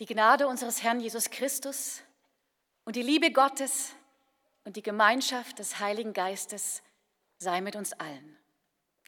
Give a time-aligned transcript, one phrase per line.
[0.00, 2.02] Die Gnade unseres Herrn Jesus Christus
[2.84, 3.94] und die Liebe Gottes
[4.64, 6.82] und die Gemeinschaft des Heiligen Geistes
[7.38, 8.38] sei mit uns allen.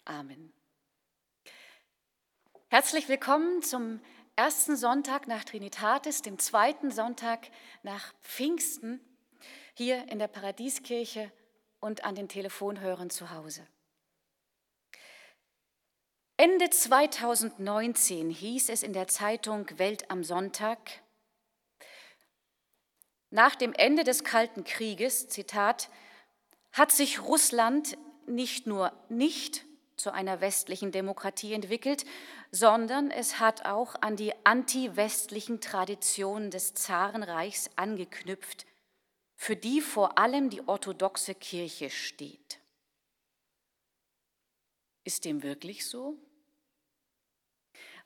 [0.05, 0.53] Amen.
[2.67, 4.01] Herzlich willkommen zum
[4.35, 7.51] ersten Sonntag nach Trinitatis, dem zweiten Sonntag
[7.85, 9.01] nach Pfingsten,
[9.75, 11.31] hier in der Paradieskirche
[11.79, 13.65] und an den Telefonhörern zu Hause.
[16.41, 20.79] Ende 2019 hieß es in der Zeitung Welt am Sonntag,
[23.29, 25.91] nach dem Ende des Kalten Krieges, Zitat,
[26.73, 32.07] hat sich Russland nicht nur nicht zu einer westlichen Demokratie entwickelt,
[32.51, 38.65] sondern es hat auch an die anti-westlichen Traditionen des Zarenreichs angeknüpft,
[39.37, 42.61] für die vor allem die orthodoxe Kirche steht.
[45.05, 46.17] Ist dem wirklich so?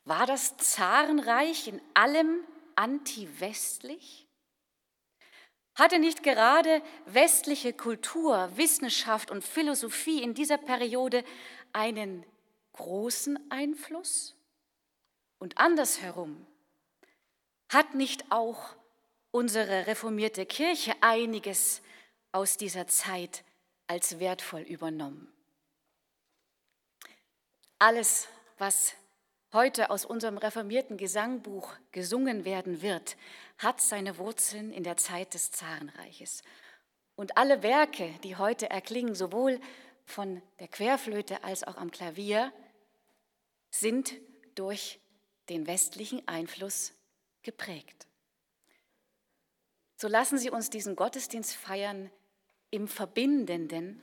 [0.05, 2.45] War das Zarenreich in allem
[2.77, 4.27] anti-westlich?
[5.75, 11.25] Hatte nicht gerade westliche Kultur, Wissenschaft und Philosophie in dieser Periode
[11.73, 12.25] einen
[12.75, 14.37] großen Einfluss?
[15.39, 16.47] Und andersherum,
[17.71, 18.77] hat nicht auch
[19.31, 21.83] unsere reformierte Kirche einiges
[22.31, 23.43] aus dieser Zeit
[23.89, 25.33] als wertvoll übernommen?
[27.79, 28.29] Alles,
[28.59, 28.95] was
[29.55, 33.17] heute aus unserem reformierten Gesangbuch gesungen werden wird,
[33.57, 36.43] hat seine Wurzeln in der Zeit des Zarenreiches.
[37.17, 39.61] Und alle Werke, die heute erklingen, sowohl
[40.05, 42.53] von der Querflöte als auch am Klavier,
[43.71, 44.15] sind
[44.57, 45.01] durch
[45.49, 46.93] den westlichen Einfluss
[47.43, 48.07] geprägt.
[49.97, 52.11] So lassen Sie uns diesen Gottesdienst feiern
[52.71, 54.03] im Verbindenden,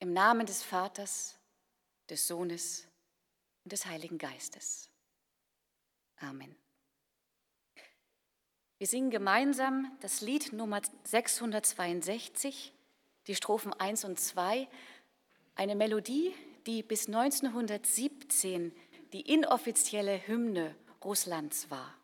[0.00, 1.38] im Namen des Vaters,
[2.10, 2.88] des Sohnes
[3.64, 4.90] und des Heiligen Geistes.
[6.16, 6.54] Amen.
[8.78, 12.72] Wir singen gemeinsam das Lied Nummer 662,
[13.28, 14.68] die Strophen 1 und 2,
[15.54, 16.34] eine Melodie,
[16.66, 18.72] die bis 1917
[19.12, 20.74] die inoffizielle Hymne
[21.04, 21.94] Russlands war.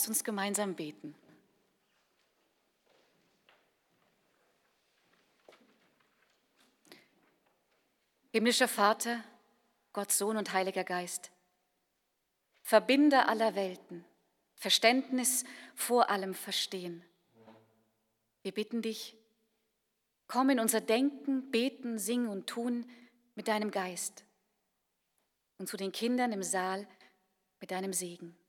[0.00, 1.14] Lasst uns gemeinsam beten.
[8.32, 9.22] Himmlischer Vater,
[9.92, 11.30] Gott Sohn und Heiliger Geist,
[12.62, 14.06] Verbinder aller Welten,
[14.54, 15.44] Verständnis
[15.74, 17.04] vor allem Verstehen.
[18.40, 19.18] Wir bitten dich,
[20.28, 22.90] komm in unser Denken, Beten, Singen und Tun
[23.34, 24.24] mit deinem Geist
[25.58, 26.88] und zu den Kindern im Saal
[27.60, 28.39] mit deinem Segen.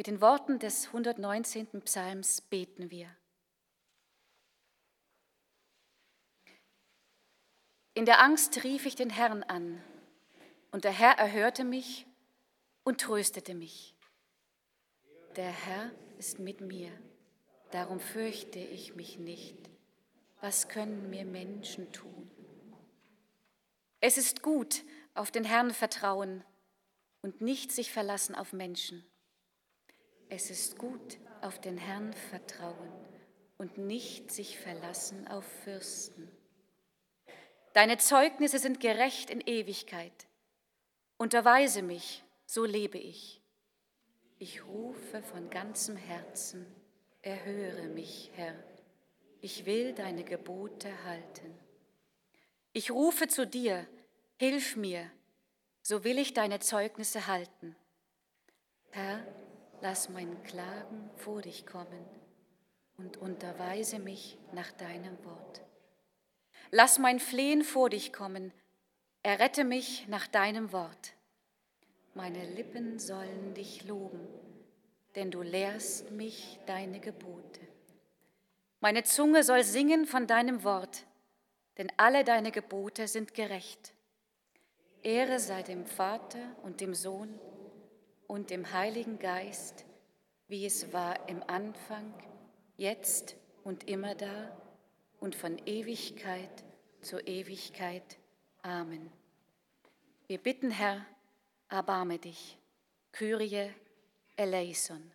[0.00, 1.82] Mit den Worten des 119.
[1.82, 3.14] Psalms beten wir.
[7.92, 9.84] In der Angst rief ich den Herrn an,
[10.70, 12.06] und der Herr erhörte mich
[12.82, 13.94] und tröstete mich.
[15.36, 16.90] Der Herr ist mit mir,
[17.70, 19.58] darum fürchte ich mich nicht.
[20.40, 22.30] Was können mir Menschen tun?
[24.00, 24.82] Es ist gut,
[25.12, 26.42] auf den Herrn vertrauen
[27.20, 29.04] und nicht sich verlassen auf Menschen.
[30.32, 32.92] Es ist gut, auf den Herrn vertrauen
[33.58, 36.30] und nicht sich verlassen auf Fürsten.
[37.72, 40.28] Deine Zeugnisse sind gerecht in Ewigkeit.
[41.18, 43.42] Unterweise mich, so lebe ich.
[44.38, 46.64] Ich rufe von ganzem Herzen,
[47.22, 48.54] erhöre mich, Herr.
[49.40, 51.58] Ich will deine Gebote halten.
[52.72, 53.84] Ich rufe zu dir,
[54.36, 55.10] hilf mir,
[55.82, 57.74] so will ich deine Zeugnisse halten.
[58.90, 59.24] Herr,
[59.82, 62.04] lass mein Klagen vor dich kommen
[62.96, 65.62] und unterweise mich nach deinem Wort.
[66.70, 68.52] Lass mein Flehen vor dich kommen,
[69.22, 71.14] errette mich nach deinem Wort.
[72.14, 74.26] Meine Lippen sollen dich loben,
[75.14, 77.60] denn du lehrst mich deine Gebote.
[78.80, 81.06] Meine Zunge soll singen von deinem Wort,
[81.78, 83.94] denn alle deine Gebote sind gerecht.
[85.02, 87.38] Ehre sei dem Vater und dem Sohn
[88.30, 89.84] und dem Heiligen Geist,
[90.46, 92.14] wie es war im Anfang,
[92.76, 93.34] jetzt
[93.64, 94.56] und immer da
[95.18, 96.64] und von Ewigkeit
[97.00, 98.18] zu Ewigkeit.
[98.62, 99.10] Amen.
[100.28, 101.04] Wir bitten, Herr,
[101.68, 102.56] erbarme dich.
[103.10, 103.72] Kyrie
[104.36, 105.10] eleison.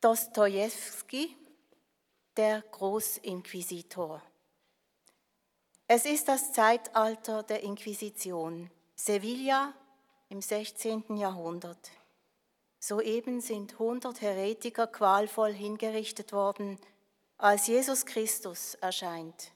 [0.00, 1.36] Dostojewski,
[2.36, 4.22] der Großinquisitor.
[5.88, 9.74] Es ist das Zeitalter der Inquisition, Sevilla
[10.28, 11.16] im 16.
[11.16, 11.90] Jahrhundert.
[12.78, 16.78] Soeben sind 100 Heretiker qualvoll hingerichtet worden,
[17.36, 19.50] als Jesus Christus erscheint.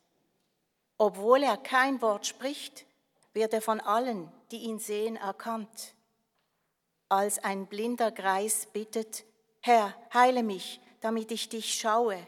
[0.98, 2.84] Obwohl er kein Wort spricht,
[3.32, 5.94] wird er von allen, die ihn sehen, erkannt.
[7.08, 9.24] Als ein blinder Greis bittet,
[9.64, 12.18] Herr, heile mich, damit ich dich schaue,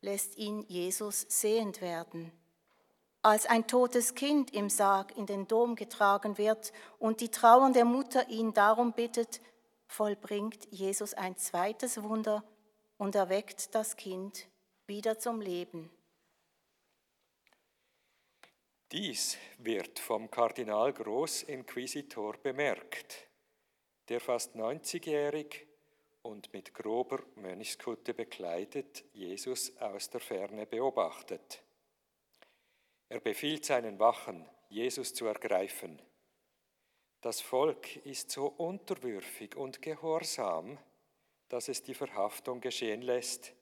[0.00, 2.32] lässt ihn Jesus sehend werden.
[3.20, 8.28] Als ein totes Kind im Sarg in den Dom getragen wird und die trauernde Mutter
[8.30, 9.42] ihn darum bittet,
[9.86, 12.42] vollbringt Jesus ein zweites Wunder
[12.96, 14.48] und erweckt das Kind
[14.86, 15.90] wieder zum Leben.
[18.90, 23.28] Dies wird vom Kardinal Großinquisitor bemerkt,
[24.08, 25.66] der fast 90-jährig
[26.24, 31.62] und mit grober Mönchskutte bekleidet Jesus aus der Ferne beobachtet.
[33.08, 36.00] Er befiehlt seinen Wachen, Jesus zu ergreifen.
[37.20, 40.78] Das Volk ist so unterwürfig und gehorsam,
[41.48, 43.52] dass es die Verhaftung geschehen lässt,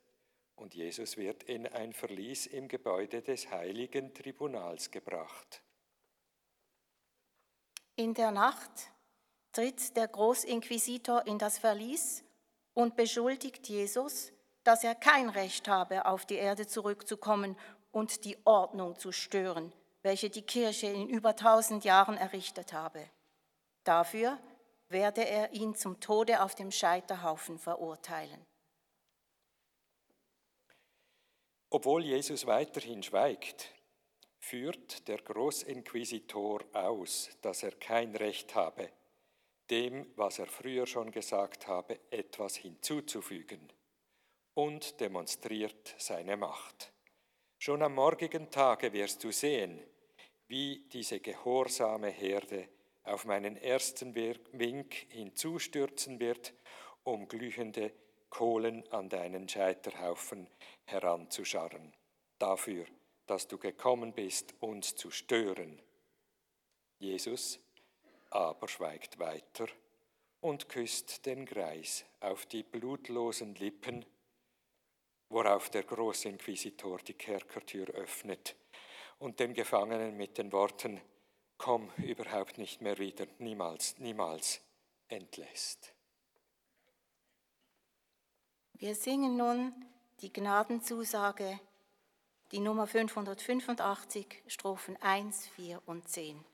[0.54, 5.62] und Jesus wird in ein Verlies im Gebäude des heiligen Tribunals gebracht.
[7.96, 8.92] In der Nacht
[9.50, 12.22] tritt der Großinquisitor in das Verlies
[12.74, 14.32] und beschuldigt Jesus,
[14.64, 17.56] dass er kein Recht habe, auf die Erde zurückzukommen
[17.90, 23.08] und die Ordnung zu stören, welche die Kirche in über tausend Jahren errichtet habe.
[23.84, 24.38] Dafür
[24.88, 28.46] werde er ihn zum Tode auf dem Scheiterhaufen verurteilen.
[31.70, 33.74] Obwohl Jesus weiterhin schweigt,
[34.38, 38.90] führt der Großinquisitor aus, dass er kein Recht habe,
[39.70, 43.72] dem, was er früher schon gesagt habe, etwas hinzuzufügen
[44.54, 46.92] und demonstriert seine Macht.
[47.58, 49.80] Schon am morgigen Tage wirst du sehen,
[50.48, 52.68] wie diese gehorsame Herde
[53.04, 56.52] auf meinen ersten Wink hinzustürzen wird,
[57.04, 57.92] um glühende
[58.28, 60.48] Kohlen an deinen Scheiterhaufen
[60.84, 61.92] heranzuscharren,
[62.38, 62.86] dafür,
[63.26, 65.80] dass du gekommen bist, uns zu stören.
[66.98, 67.60] Jesus
[68.34, 69.66] aber schweigt weiter
[70.40, 74.04] und küsst den Greis auf die blutlosen Lippen,
[75.28, 78.56] worauf der Großinquisitor die Kerkertür öffnet
[79.18, 81.00] und den Gefangenen mit den Worten
[81.64, 84.60] Komm überhaupt nicht mehr wieder, niemals, niemals
[85.06, 85.94] entlässt.
[88.72, 89.72] Wir singen nun
[90.22, 91.60] die Gnadenzusage,
[92.50, 96.44] die Nummer 585, Strophen 1, 4 und 10.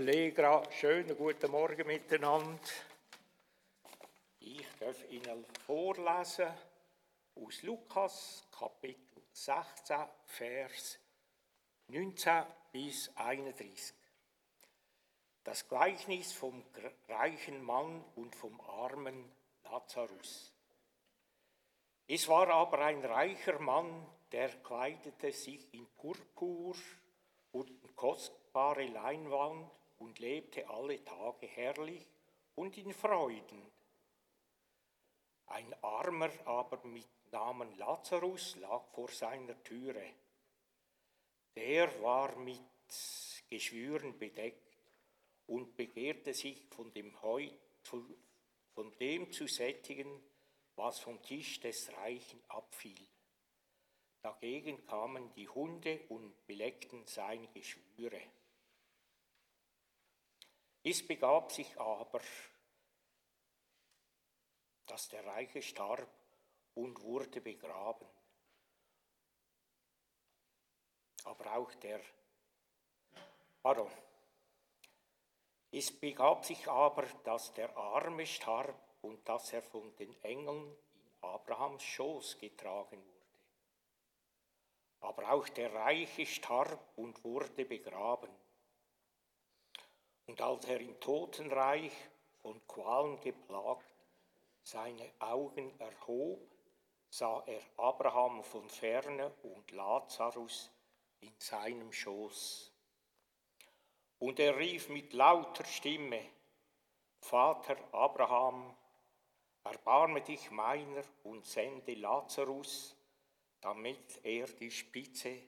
[0.00, 2.58] Allegra, schönen guten Morgen miteinander.
[4.38, 6.48] Ich darf Ihnen vorlesen
[7.34, 10.98] aus Lukas Kapitel 16, Vers
[11.88, 13.92] 19 bis 31.
[15.44, 16.64] Das Gleichnis vom
[17.06, 19.30] reichen Mann und vom armen
[19.64, 20.54] Lazarus.
[22.06, 26.74] Es war aber ein reicher Mann, der kleidete sich in Purpur
[27.52, 29.70] und kostbare Leinwand
[30.10, 32.04] und lebte alle Tage herrlich
[32.56, 33.62] und in Freuden.
[35.46, 40.14] Ein Armer aber mit Namen Lazarus lag vor seiner Türe.
[41.54, 42.60] Der war mit
[43.48, 44.76] Geschwüren bedeckt
[45.46, 47.48] und begehrte sich von dem, Heu,
[47.84, 50.10] von dem zu sättigen,
[50.74, 53.06] was vom Tisch des Reichen abfiel.
[54.22, 58.20] Dagegen kamen die Hunde und beleckten seine Geschwüre.
[60.82, 62.20] Es begab sich aber,
[64.86, 66.08] dass der Reiche starb
[66.74, 68.06] und wurde begraben.
[71.24, 72.00] Aber auch der,
[73.62, 73.90] pardon,
[75.70, 81.12] es begab sich aber, dass der Arme starb und dass er von den Engeln in
[81.20, 83.20] Abrahams Schoß getragen wurde.
[85.00, 88.30] Aber auch der Reiche starb und wurde begraben.
[90.30, 91.90] Und als er im Totenreich
[92.40, 93.92] von Qualen geplagt
[94.62, 96.48] seine Augen erhob,
[97.08, 100.70] sah er Abraham von ferne und Lazarus
[101.18, 102.72] in seinem Schoß.
[104.20, 106.24] Und er rief mit lauter Stimme,
[107.18, 108.76] Vater Abraham,
[109.64, 112.96] erbarme dich meiner und sende Lazarus,
[113.60, 115.42] damit er die Spitze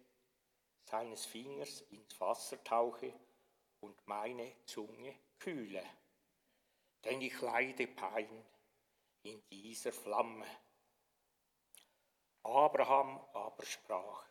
[0.82, 3.12] seines Fingers ins Wasser tauche
[3.82, 5.84] und meine Zunge kühle,
[7.04, 8.44] denn ich leide Pein
[9.22, 10.46] in dieser Flamme.
[12.42, 14.26] Abraham aber sprach,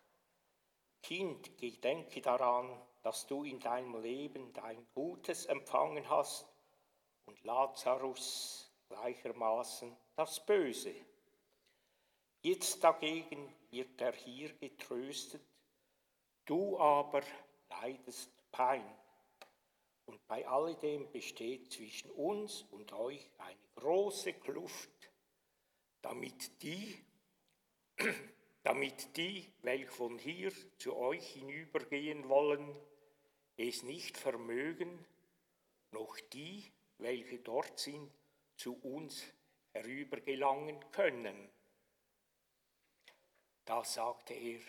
[1.02, 6.48] Kind, gedenke daran, dass du in deinem Leben dein Gutes empfangen hast
[7.26, 10.94] und Lazarus gleichermaßen das Böse.
[12.42, 15.42] Jetzt dagegen wird er hier getröstet,
[16.46, 17.22] du aber
[17.70, 19.01] leidest Pein.
[20.12, 25.10] Und bei alledem besteht zwischen uns und euch eine große Kluft,
[26.02, 27.02] damit die,
[28.63, 32.76] damit die, welche von hier zu euch hinübergehen wollen,
[33.56, 35.06] es nicht vermögen,
[35.91, 38.12] noch die, welche dort sind,
[38.58, 39.24] zu uns
[39.71, 41.50] herübergelangen können.
[43.63, 44.60] Da sagte er,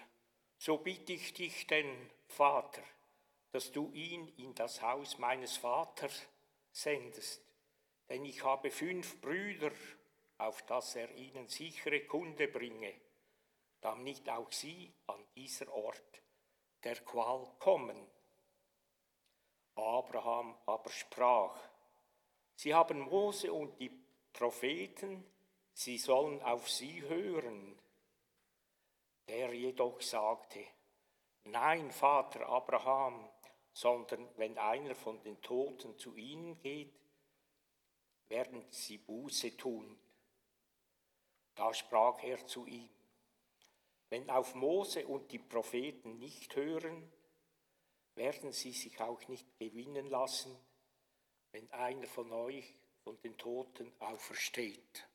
[0.57, 2.85] so bitte ich dich denn, Vater,
[3.53, 6.27] dass du ihn in das Haus meines Vaters
[6.73, 7.43] sendest,
[8.09, 9.71] denn ich habe fünf Brüder,
[10.39, 12.95] auf dass er ihnen sichere Kunde bringe,
[13.81, 16.23] damit auch sie an dieser Ort
[16.83, 18.07] der Qual kommen.
[19.75, 21.59] Abraham aber sprach,
[22.55, 23.91] Sie haben Mose und die
[24.33, 25.25] Propheten,
[25.73, 27.79] sie sollen auf sie hören.
[29.29, 30.61] Der jedoch sagte,
[31.45, 33.29] Nein, Vater Abraham,
[33.73, 36.95] sondern wenn einer von den Toten zu ihnen geht,
[38.29, 39.99] werden sie Buße tun.
[41.55, 42.89] Da sprach er zu ihm,
[44.09, 47.11] wenn auf Mose und die Propheten nicht hören,
[48.15, 50.55] werden sie sich auch nicht gewinnen lassen,
[51.51, 55.09] wenn einer von euch von den Toten aufersteht.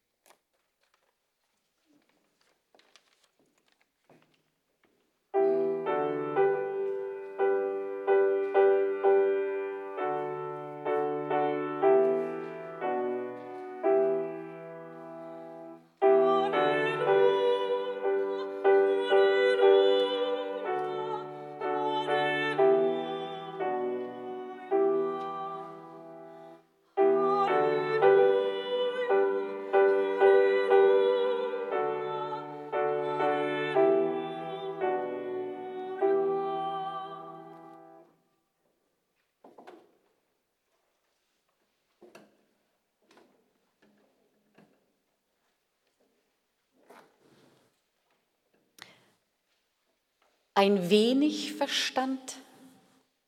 [50.57, 52.37] Ein wenig Verstand,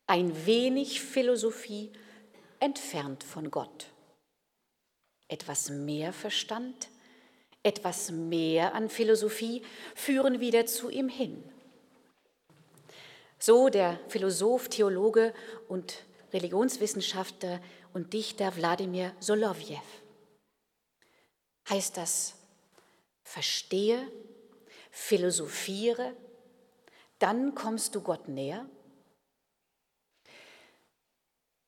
[0.08, 1.92] ein wenig Philosophie
[2.58, 3.86] entfernt von Gott.
[5.28, 6.88] Etwas mehr Verstand,
[7.62, 9.62] etwas mehr an Philosophie
[9.94, 11.40] führen wieder zu ihm hin.
[13.38, 15.32] So der Philosoph, Theologe
[15.68, 17.60] und Religionswissenschaftler
[17.92, 19.78] und Dichter Wladimir Solowjew.
[21.68, 22.34] Heißt das,
[23.22, 24.10] verstehe,
[24.90, 26.12] philosophiere,
[27.20, 28.66] dann kommst du Gott näher?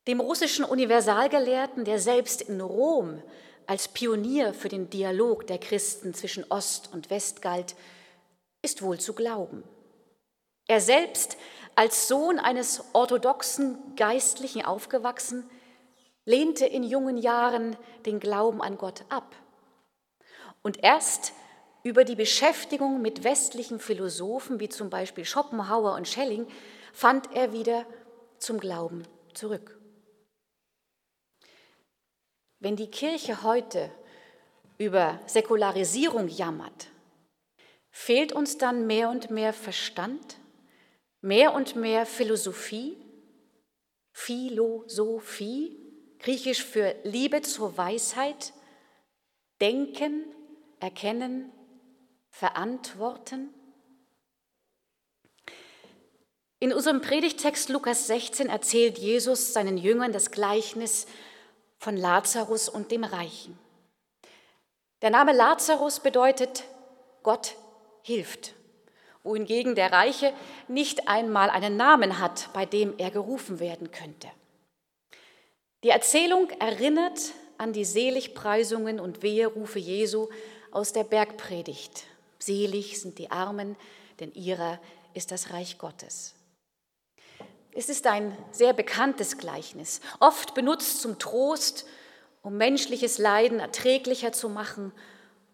[0.09, 3.23] Dem russischen Universalgelehrten, der selbst in Rom
[3.67, 7.77] als Pionier für den Dialog der Christen zwischen Ost und West galt,
[8.63, 9.63] ist wohl zu glauben.
[10.67, 11.37] Er selbst,
[11.75, 15.49] als Sohn eines orthodoxen Geistlichen aufgewachsen,
[16.25, 19.35] lehnte in jungen Jahren den Glauben an Gott ab.
[20.63, 21.33] Und erst
[21.85, 26.47] über die Beschäftigung mit westlichen Philosophen wie zum Beispiel Schopenhauer und Schelling
[26.93, 27.87] fand er wieder
[28.39, 29.79] zum Glauben zurück.
[32.61, 33.91] Wenn die Kirche heute
[34.79, 36.89] über Säkularisierung jammert,
[37.91, 40.39] fehlt uns dann mehr und mehr Verstand,
[41.21, 42.97] mehr und mehr Philosophie,
[44.13, 45.77] Philosophie,
[46.21, 48.53] griechisch für Liebe zur Weisheit,
[49.61, 50.25] Denken,
[50.81, 51.53] Erkennen,
[52.33, 53.55] verantworten?
[56.59, 61.07] In unserem Predigtext Lukas 16 erzählt Jesus seinen Jüngern das Gleichnis
[61.79, 63.59] von Lazarus und dem Reichen.
[65.03, 66.65] Der Name Lazarus bedeutet
[67.23, 67.57] Gott
[68.03, 68.55] hilft,
[69.25, 70.33] wohingegen der Reiche
[70.69, 74.29] nicht einmal einen Namen hat, bei dem er gerufen werden könnte.
[75.83, 80.29] Die Erzählung erinnert an die Seligpreisungen und Weherufe Jesu
[80.71, 82.05] aus der Bergpredigt,
[82.45, 83.77] Selig sind die Armen,
[84.21, 84.81] denn ihrer
[85.15, 86.35] ist das Reich Gottes.
[87.75, 91.87] Es ist ein sehr bekanntes Gleichnis, oft benutzt zum Trost,
[92.43, 94.93] um menschliches Leiden erträglicher zu machen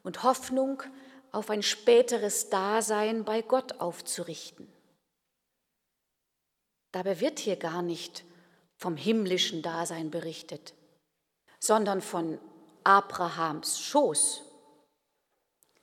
[0.03, 0.83] und Hoffnung
[1.31, 4.67] auf ein späteres Dasein bei Gott aufzurichten.
[6.93, 8.25] Dabei wird hier gar nicht
[8.77, 10.75] vom himmlischen Dasein berichtet,
[11.61, 12.41] sondern von
[12.83, 14.48] Abrahams Schoß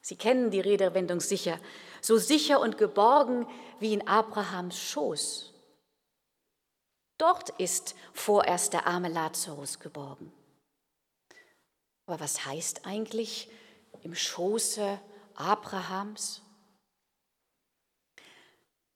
[0.05, 1.59] Sie kennen die Redewendung sicher,
[1.99, 3.47] so sicher und geborgen
[3.79, 5.51] wie in Abrahams Schoß.
[7.17, 10.31] Dort ist vorerst der arme Lazarus geborgen.
[12.05, 13.49] Aber was heißt eigentlich
[14.03, 15.01] im Schoße
[15.33, 16.43] Abrahams?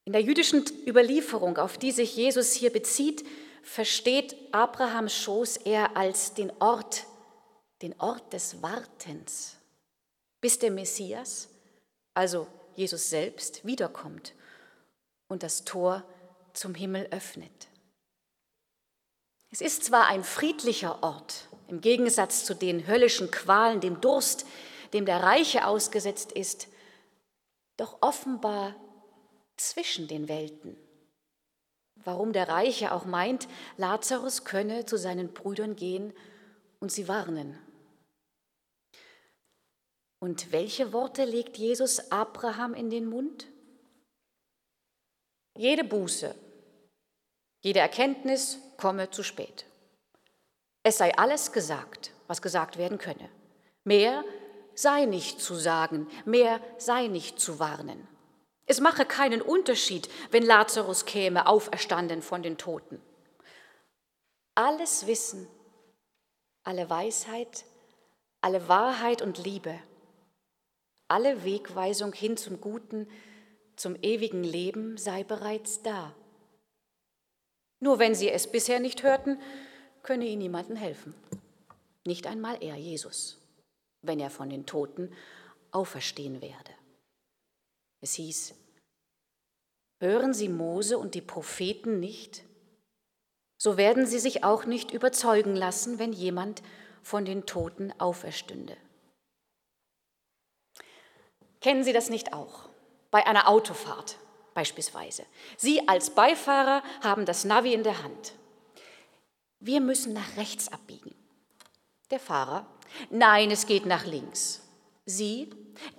[0.04, 3.26] In der jüdischen Überlieferung, auf die sich Jesus hier bezieht,
[3.64, 7.08] versteht Abrahams Schoß eher als den Ort,
[7.82, 9.59] den Ort des Wartens
[10.40, 11.48] bis der Messias,
[12.14, 14.34] also Jesus selbst, wiederkommt
[15.28, 16.04] und das Tor
[16.52, 17.68] zum Himmel öffnet.
[19.50, 24.46] Es ist zwar ein friedlicher Ort, im Gegensatz zu den höllischen Qualen, dem Durst,
[24.92, 26.68] dem der Reiche ausgesetzt ist,
[27.76, 28.74] doch offenbar
[29.56, 30.76] zwischen den Welten.
[31.96, 36.12] Warum der Reiche auch meint, Lazarus könne zu seinen Brüdern gehen
[36.78, 37.58] und sie warnen.
[40.20, 43.46] Und welche Worte legt Jesus Abraham in den Mund?
[45.56, 46.34] Jede Buße,
[47.60, 49.64] jede Erkenntnis komme zu spät.
[50.82, 53.28] Es sei alles gesagt, was gesagt werden könne.
[53.84, 54.24] Mehr
[54.74, 58.06] sei nicht zu sagen, mehr sei nicht zu warnen.
[58.66, 63.02] Es mache keinen Unterschied, wenn Lazarus käme, auferstanden von den Toten.
[64.54, 65.48] Alles Wissen,
[66.62, 67.64] alle Weisheit,
[68.40, 69.78] alle Wahrheit und Liebe,
[71.10, 73.08] alle Wegweisung hin zum Guten,
[73.76, 76.14] zum ewigen Leben sei bereits da.
[77.80, 79.40] Nur wenn sie es bisher nicht hörten,
[80.02, 81.14] könne ihnen niemanden helfen.
[82.06, 83.38] Nicht einmal er, Jesus,
[84.02, 85.12] wenn er von den Toten
[85.72, 86.72] auferstehen werde.
[88.00, 88.54] Es hieß,
[90.00, 92.44] hören Sie Mose und die Propheten nicht?
[93.58, 96.62] So werden Sie sich auch nicht überzeugen lassen, wenn jemand
[97.02, 98.76] von den Toten auferstünde.
[101.60, 102.68] Kennen Sie das nicht auch?
[103.10, 104.16] Bei einer Autofahrt
[104.54, 105.24] beispielsweise.
[105.56, 108.34] Sie als Beifahrer haben das Navi in der Hand.
[109.60, 111.14] Wir müssen nach rechts abbiegen.
[112.10, 112.66] Der Fahrer,
[113.10, 114.62] nein, es geht nach links.
[115.06, 115.50] Sie,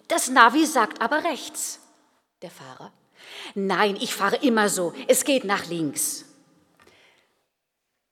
[0.08, 1.80] das Navi sagt aber rechts.
[2.42, 2.92] Der Fahrer,
[3.56, 6.26] nein, ich fahre immer so, es geht nach links.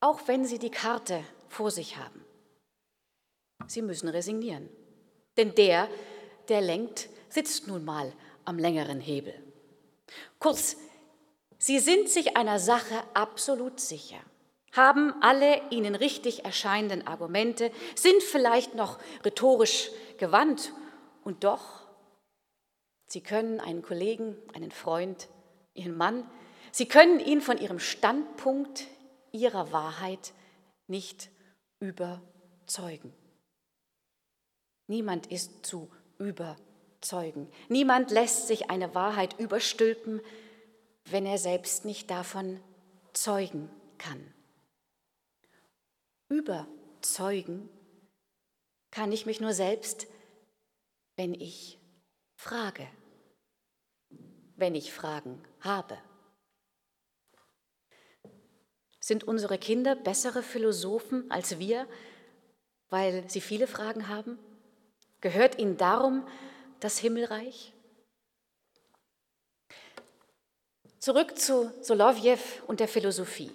[0.01, 2.23] Auch wenn Sie die Karte vor sich haben.
[3.67, 4.69] Sie müssen resignieren.
[5.35, 5.89] Denn der,
[6.47, 8.11] der lenkt, sitzt nun mal
[8.45, 9.33] am längeren Hebel.
[10.39, 10.75] Kurz,
[11.61, 14.19] Sie sind sich einer Sache absolut sicher
[14.73, 20.73] haben alle ihnen richtig erscheinenden Argumente, sind vielleicht noch rhetorisch gewandt
[21.23, 21.87] und doch,
[23.07, 25.27] sie können einen Kollegen, einen Freund,
[25.73, 26.29] ihren Mann,
[26.71, 28.85] sie können ihn von ihrem Standpunkt,
[29.31, 30.33] ihrer Wahrheit
[30.87, 31.29] nicht
[31.79, 33.13] überzeugen.
[34.87, 36.68] Niemand ist zu überzeugen.
[37.69, 40.21] Niemand lässt sich eine Wahrheit überstülpen,
[41.05, 42.59] wenn er selbst nicht davon
[43.13, 44.33] zeugen kann
[46.29, 47.69] überzeugen
[48.91, 50.07] kann ich mich nur selbst,
[51.15, 51.79] wenn ich
[52.35, 52.87] frage,
[54.55, 55.97] wenn ich Fragen habe.
[58.99, 61.87] Sind unsere Kinder bessere Philosophen als wir,
[62.89, 64.39] weil sie viele Fragen haben?
[65.21, 66.27] Gehört ihnen darum
[66.79, 67.73] das Himmelreich?
[70.99, 73.51] Zurück zu Solovjew und der Philosophie.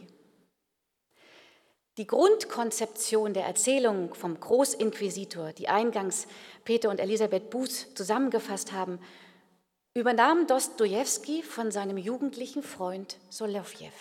[1.96, 6.26] Die Grundkonzeption der Erzählung vom Großinquisitor, die eingangs
[6.64, 8.98] Peter und Elisabeth Buß zusammengefasst haben,
[9.94, 13.92] übernahm Dostojewski von seinem jugendlichen Freund Solovjew.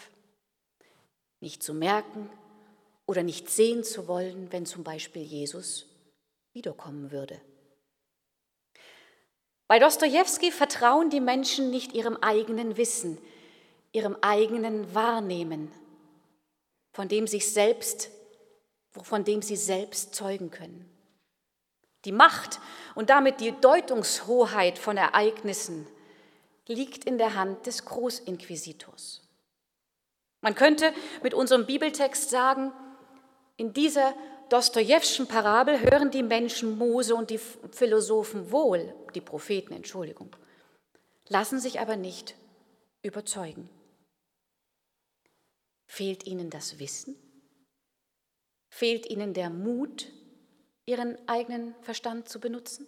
[1.39, 2.29] Nicht zu merken
[3.05, 5.86] oder nicht sehen zu wollen, wenn zum Beispiel Jesus
[6.53, 7.39] wiederkommen würde.
[9.73, 13.17] Bei Dostojewski vertrauen die Menschen nicht ihrem eigenen Wissen,
[13.91, 15.71] ihrem eigenen Wahrnehmen,
[16.91, 18.12] von dem sich selbst,
[18.91, 20.88] von dem sie selbst zeugen können.
[22.05, 22.59] Die Macht
[22.93, 25.88] und damit die Deutungshoheit von Ereignissen
[26.67, 29.27] liegt in der Hand des Großinquisitors.
[30.41, 32.71] Man könnte mit unserem Bibeltext sagen,
[33.57, 34.13] in dieser
[34.53, 40.35] Dostojewschen Parabel hören die Menschen Mose und die Philosophen wohl, die Propheten, Entschuldigung,
[41.27, 42.35] lassen sich aber nicht
[43.01, 43.67] überzeugen.
[45.87, 47.15] Fehlt ihnen das Wissen?
[48.69, 50.11] Fehlt ihnen der Mut,
[50.85, 52.85] ihren eigenen Verstand zu benutzen?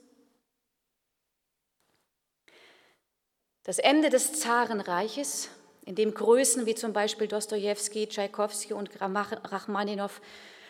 [3.64, 5.50] Das Ende des Zarenreiches,
[5.84, 10.22] in dem Größen wie zum Beispiel Dostoevsky, Tschaikowski und Rachmaninow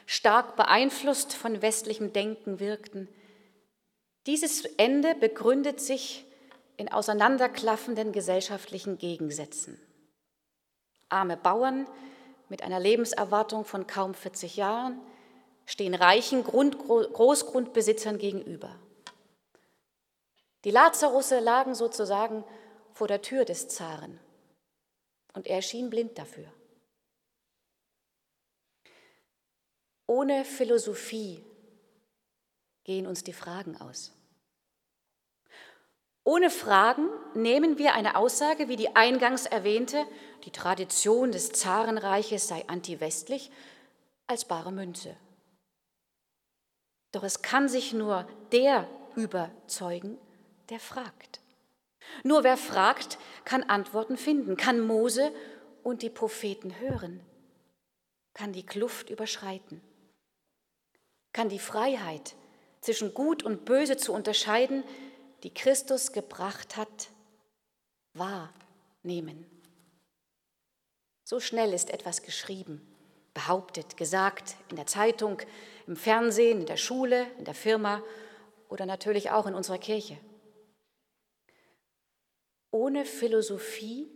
[0.05, 3.07] stark beeinflusst von westlichem Denken wirkten,
[4.27, 6.25] dieses Ende begründet sich
[6.77, 9.79] in auseinanderklaffenden gesellschaftlichen Gegensätzen.
[11.09, 11.87] Arme Bauern,
[12.49, 14.99] mit einer Lebenserwartung von kaum 40 Jahren
[15.65, 18.75] stehen reichen Grund, Großgrundbesitzern gegenüber.
[20.63, 22.43] Die Lazarusse lagen sozusagen
[22.93, 24.19] vor der Tür des Zaren
[25.33, 26.45] und er schien blind dafür.
[30.07, 31.43] Ohne Philosophie
[32.83, 34.11] gehen uns die Fragen aus.
[36.23, 40.05] Ohne Fragen nehmen wir eine Aussage wie die eingangs erwähnte,
[40.43, 43.51] die Tradition des Zarenreiches sei antiwestlich,
[44.27, 45.15] als bare Münze.
[47.11, 50.17] Doch es kann sich nur der überzeugen,
[50.69, 51.39] der fragt.
[52.23, 55.31] Nur wer fragt, kann Antworten finden, kann Mose
[55.83, 57.21] und die Propheten hören,
[58.33, 59.81] kann die Kluft überschreiten,
[61.35, 62.33] kann die Freiheit
[62.79, 64.85] zwischen Gut und Böse zu unterscheiden,
[65.43, 67.09] die Christus gebracht hat,
[68.13, 69.45] wahrnehmen.
[71.25, 72.79] So schnell ist etwas geschrieben,
[73.33, 75.41] behauptet, gesagt, in der Zeitung,
[75.87, 78.01] im Fernsehen, in der Schule, in der Firma
[78.69, 80.17] oder natürlich auch in unserer Kirche.
[82.71, 84.09] Ohne Philosophie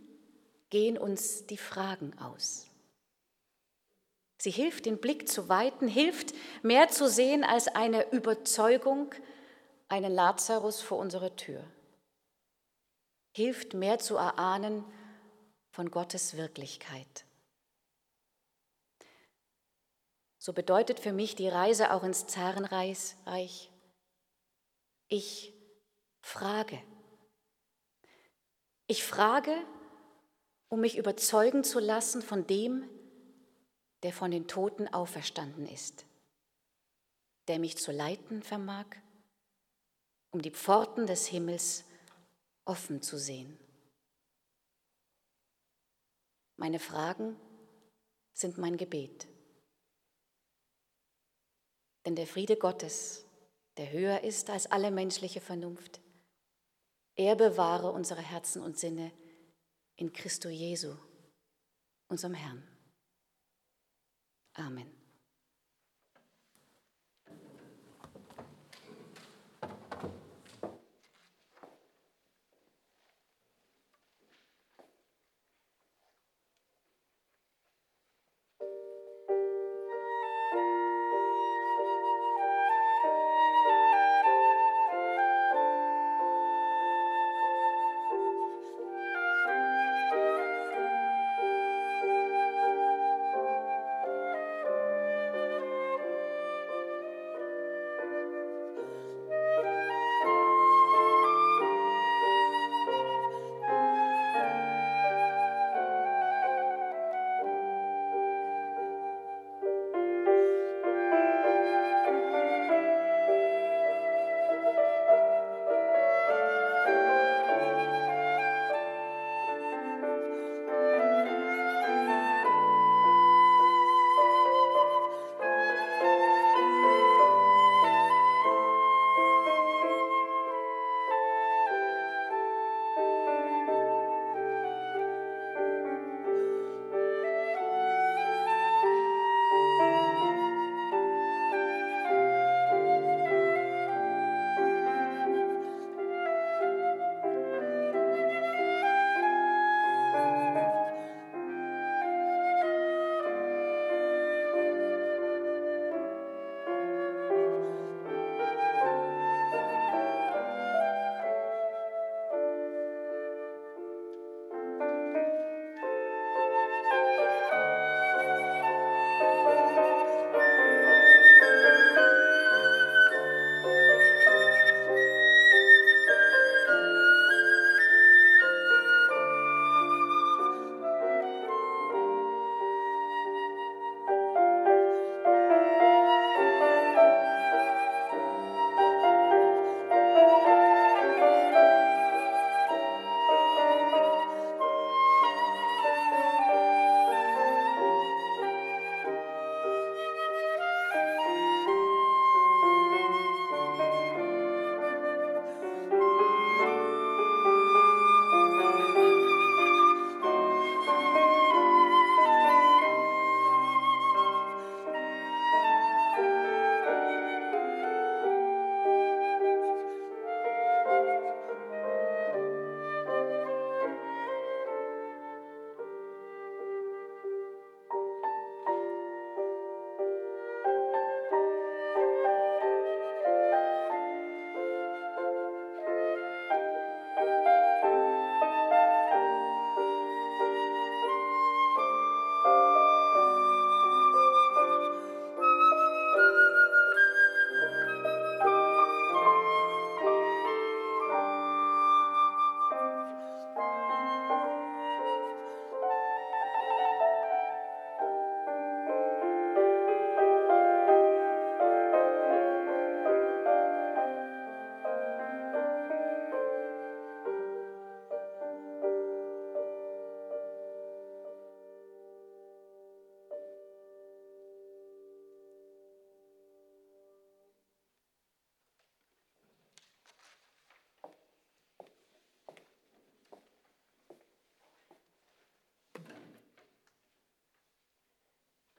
[0.70, 2.69] gehen uns die Fragen aus.
[4.40, 9.14] Sie hilft, den Blick zu weiten, hilft, mehr zu sehen als eine Überzeugung,
[9.88, 11.62] einen Lazarus vor unserer Tür.
[13.32, 14.82] Hilft, mehr zu erahnen
[15.72, 17.26] von Gottes Wirklichkeit.
[20.38, 23.16] So bedeutet für mich die Reise auch ins Zarenreich,
[25.08, 25.52] ich
[26.22, 26.82] frage.
[28.86, 29.54] Ich frage,
[30.68, 32.88] um mich überzeugen zu lassen von dem,
[34.02, 36.06] der von den Toten auferstanden ist,
[37.48, 38.86] der mich zu leiten vermag,
[40.30, 41.84] um die Pforten des Himmels
[42.64, 43.58] offen zu sehen.
[46.56, 47.36] Meine Fragen
[48.34, 49.26] sind mein Gebet.
[52.04, 53.24] Denn der Friede Gottes,
[53.76, 56.00] der höher ist als alle menschliche Vernunft,
[57.16, 59.12] er bewahre unsere Herzen und Sinne
[59.96, 60.96] in Christo Jesu,
[62.08, 62.69] unserem Herrn.
[64.58, 64.99] Amen.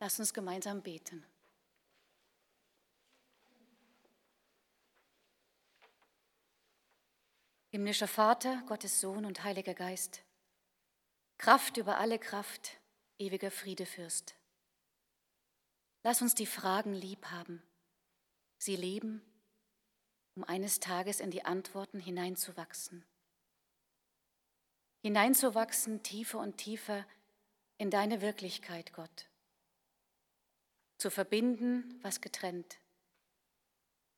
[0.02, 1.24] Lass uns gemeinsam beten.
[7.70, 10.24] Himmlischer Vater, Gottes Sohn und Heiliger Geist,
[11.38, 12.80] Kraft über alle Kraft,
[13.20, 14.34] ewiger Friedefürst.
[16.02, 17.62] Lass uns die Fragen lieb haben,
[18.58, 19.22] sie leben,
[20.34, 23.06] um eines Tages in die Antworten hineinzuwachsen.
[25.04, 27.06] Hineinzuwachsen tiefer und tiefer
[27.78, 29.31] in deine Wirklichkeit, Gott.
[31.02, 32.78] Zu verbinden, was getrennt.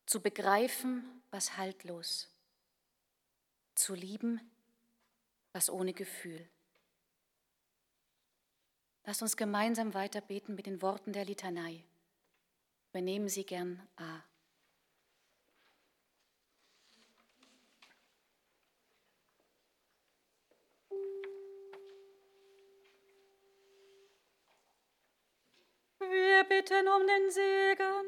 [0.06, 2.28] Zu begreifen, was haltlos
[3.74, 4.42] zu lieben,
[5.54, 6.46] was ohne Gefühl.
[9.06, 11.86] Lass uns gemeinsam weiter beten mit den Worten der Litanei.
[12.90, 14.20] Übernehmen Sie gern A.
[26.12, 28.06] Wir bitten um den Segen.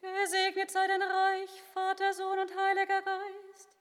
[0.00, 3.80] Gesegnet sei dein Reich, Vater, Sohn und Heiliger Geist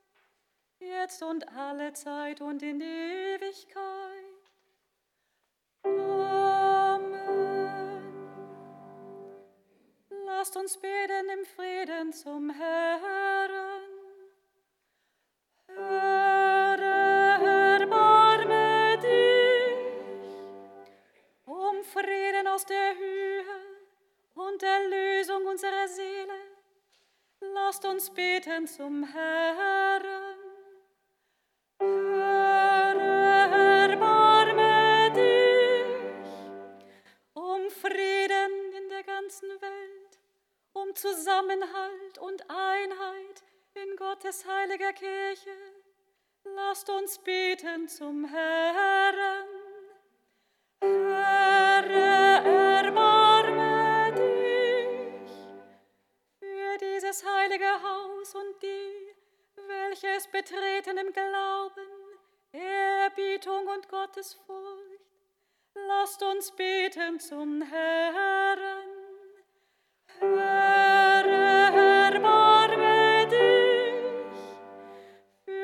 [0.80, 3.80] jetzt und alle Zeit und in Ewigkeit.
[5.84, 6.10] Amen.
[10.26, 13.10] Lasst uns beten im Frieden zum Herrn.
[15.68, 16.09] Höre,
[22.60, 23.46] aus der Höhe
[24.36, 26.40] und Erlösung unserer Seele.
[27.54, 30.20] Lasst uns beten zum Herrn.
[40.96, 43.44] Zusammenhalt und Einheit
[43.74, 45.56] in Gottes heiliger Kirche.
[46.44, 49.59] Lasst uns beten zum Herrn.
[60.02, 61.88] Welche es betreten im Glauben,
[62.52, 65.02] Erbietung und Gottesfurcht.
[65.88, 68.60] Lasst uns beten zum Herrn.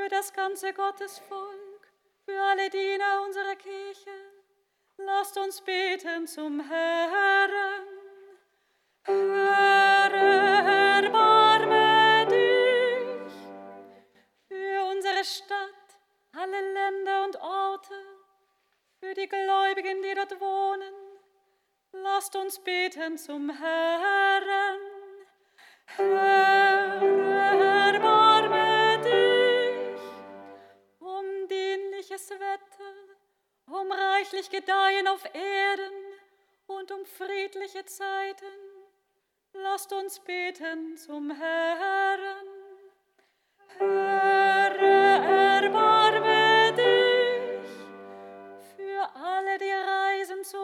[0.09, 1.91] das ganze Gottesvolk,
[2.25, 4.09] für alle Diener unserer Kirche.
[4.97, 7.51] Lasst uns beten zum Herrn.
[9.03, 9.94] Herr,
[16.85, 17.95] Länder und Orte,
[18.99, 20.93] für die Gläubigen, die dort wohnen.
[21.91, 24.79] Lasst uns beten zum Herrn.
[25.85, 27.01] Herr,
[27.93, 30.01] erbarme dich
[30.99, 32.93] um dienliches Wetter,
[33.67, 35.93] um reichlich Gedeihen auf Erden
[36.67, 38.45] und um friedliche Zeiten.
[39.53, 42.47] Lasst uns beten zum Herrn.
[43.79, 44.44] Herr,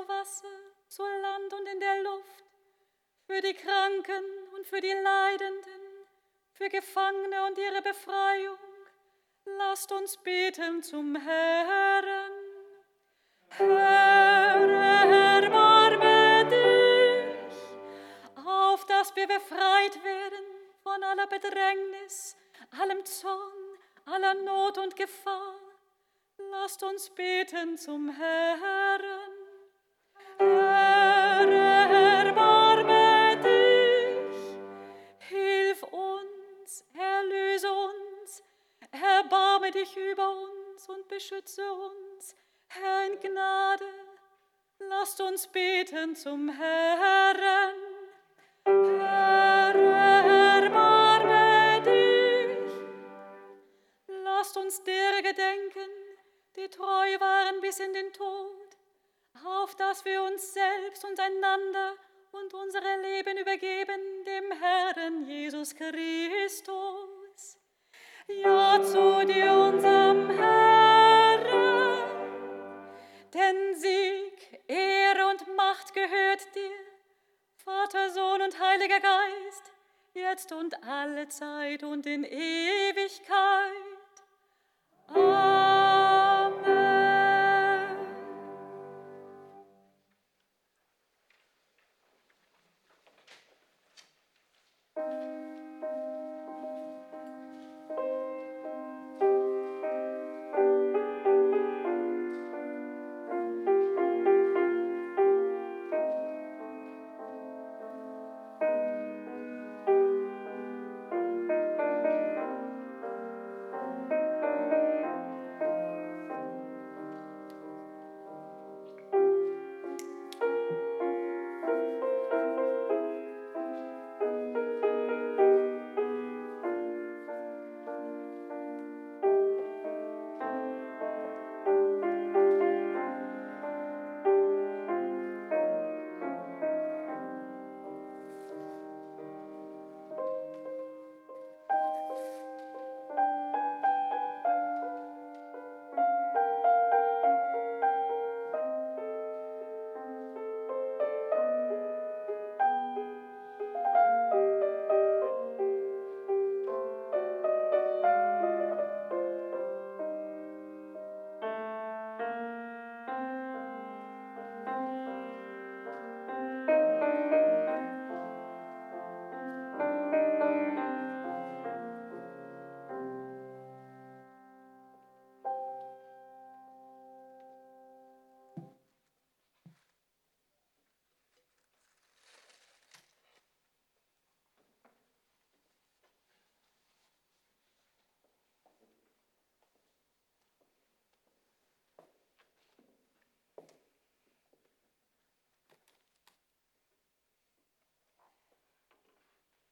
[0.07, 0.47] Wasser,
[0.87, 2.43] zu Land und in der Luft,
[3.25, 4.23] für die Kranken
[4.53, 5.81] und für die Leidenden,
[6.53, 8.57] für Gefangene und ihre Befreiung.
[9.45, 12.31] Lasst uns beten zum Herrn.
[13.49, 17.55] Herr, erbarme dich,
[18.45, 20.45] auf dass wir befreit werden
[20.83, 22.35] von aller Bedrängnis,
[22.79, 25.55] allem Zorn, aller Not und Gefahr.
[26.51, 29.40] Lasst uns beten zum Herrn.
[39.81, 42.35] Dich über uns und beschütze uns,
[42.67, 43.85] Herr in Gnade.
[44.79, 47.75] Lasst uns beten zum Herrn.
[48.65, 49.75] Herr,
[50.63, 52.73] erbarme dich.
[54.07, 55.89] Lasst uns der gedenken,
[56.55, 58.77] die treu waren bis in den Tod,
[59.43, 61.95] auf dass wir uns selbst und einander
[62.31, 67.10] und unsere Leben übergeben dem Herrn Jesus Christus.
[68.39, 71.45] Ja, zu dir, unserem Herrn,
[73.33, 76.71] denn Sieg, Ehre und Macht gehört dir,
[77.63, 79.73] Vater, Sohn und Heiliger Geist,
[80.13, 83.31] jetzt und alle Zeit und in Ewigkeit.
[85.07, 85.70] Amen.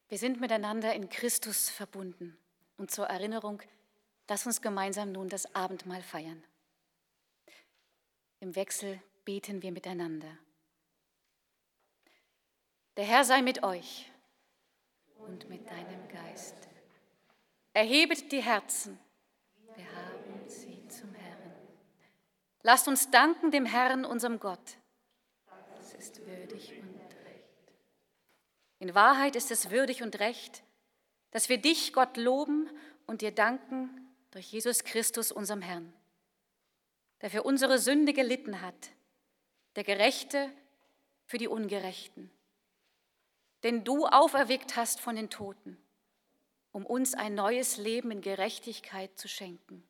[0.09, 2.35] Wir sind miteinander in Christus verbunden.
[2.77, 3.61] Und zur Erinnerung,
[4.27, 6.43] lass uns gemeinsam nun das Abendmahl feiern.
[8.39, 10.37] Im Wechsel beten wir miteinander.
[12.97, 14.11] Der Herr sei mit euch
[15.19, 16.55] und mit deinem Geist.
[17.73, 18.97] Erhebet die Herzen.
[19.75, 21.53] Wir haben sie zum Herrn.
[22.63, 24.77] Lasst uns danken dem Herrn, unserem Gott.
[25.79, 26.78] Es ist würdig
[28.79, 30.63] in Wahrheit ist es würdig und recht,
[31.31, 32.69] dass wir dich, Gott, loben
[33.05, 33.89] und dir danken
[34.31, 35.93] durch Jesus Christus, unserem Herrn,
[37.21, 38.91] der für unsere Sünde gelitten hat,
[39.75, 40.51] der Gerechte
[41.25, 42.31] für die Ungerechten.
[43.63, 45.77] Denn du auferweckt hast von den Toten,
[46.71, 49.83] um uns ein neues Leben in Gerechtigkeit zu schenken.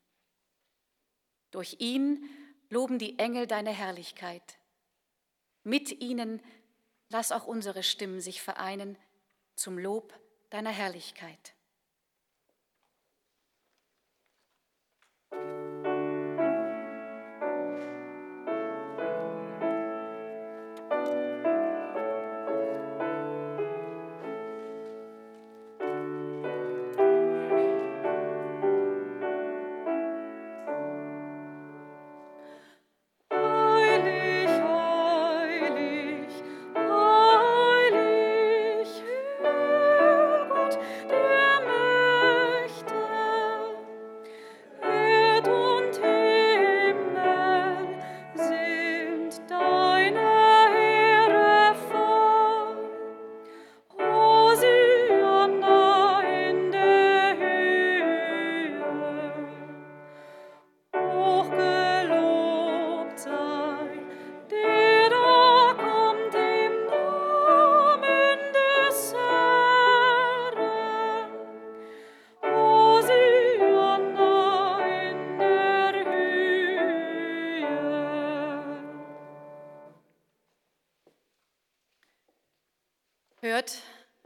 [1.52, 2.28] Durch ihn
[2.70, 4.58] loben die Engel deine Herrlichkeit.
[5.64, 6.42] Mit ihnen
[7.10, 8.97] lass auch unsere Stimmen sich vereinen
[9.55, 10.14] zum Lob
[10.49, 11.53] deiner Herrlichkeit.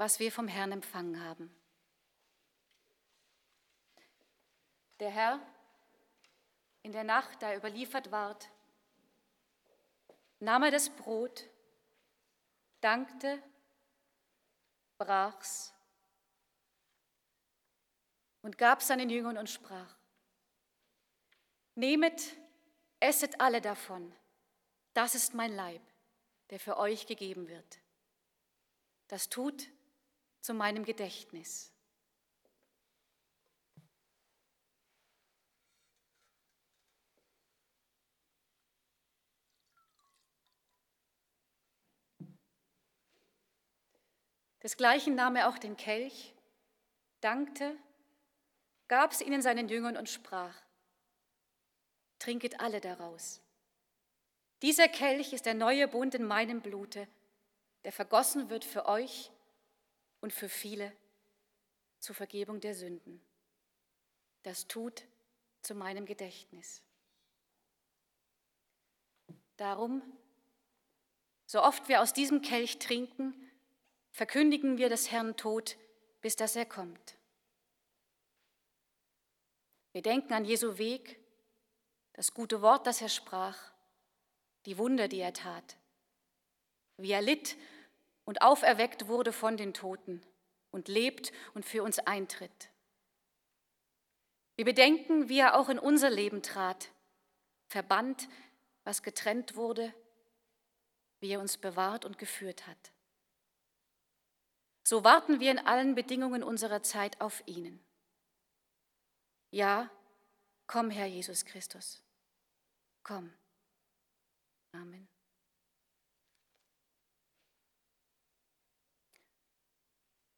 [0.03, 1.49] Was wir vom Herrn empfangen haben.
[4.99, 5.39] Der Herr,
[6.81, 8.49] in der Nacht, da er überliefert ward,
[10.41, 11.49] nahm er das Brot,
[12.81, 13.41] dankte,
[14.97, 15.73] brach's
[18.41, 19.95] und gab seinen Jüngern und sprach,
[21.75, 22.35] Nehmet,
[22.99, 24.13] esset alle davon,
[24.93, 25.81] das ist mein Leib,
[26.49, 27.79] der für euch gegeben wird.
[29.07, 29.69] Das tut
[30.43, 31.71] zu meinem Gedächtnis.
[44.61, 46.33] Desgleichen nahm er auch den Kelch,
[47.21, 47.77] dankte,
[48.87, 50.55] gab es ihnen seinen Jüngern und sprach,
[52.19, 53.41] Trinket alle daraus.
[54.61, 57.07] Dieser Kelch ist der neue Bund in meinem Blute,
[57.83, 59.31] der vergossen wird für euch
[60.23, 60.95] und für viele
[61.99, 63.21] zur Vergebung der Sünden.
[64.43, 65.03] Das tut
[65.61, 66.81] zu meinem Gedächtnis.
[69.57, 70.01] Darum,
[71.45, 73.35] so oft wir aus diesem Kelch trinken,
[74.11, 75.75] verkündigen wir des Herrn Tod,
[76.21, 77.17] bis dass er kommt.
[79.91, 81.19] Wir denken an Jesu Weg,
[82.13, 83.73] das gute Wort, das er sprach,
[84.67, 85.75] die Wunder, die er tat,
[86.95, 87.57] wie er litt
[88.25, 90.21] und auferweckt wurde von den Toten
[90.71, 92.69] und lebt und für uns eintritt.
[94.55, 96.91] Wir bedenken, wie er auch in unser Leben trat,
[97.67, 98.27] verbannt,
[98.83, 99.93] was getrennt wurde,
[101.19, 102.91] wie er uns bewahrt und geführt hat.
[104.83, 107.83] So warten wir in allen Bedingungen unserer Zeit auf ihnen.
[109.49, 109.89] Ja,
[110.67, 112.03] komm, Herr Jesus Christus,
[113.03, 113.33] komm.
[114.73, 115.12] Amen.